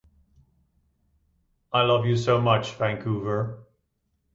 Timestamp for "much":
2.41-2.73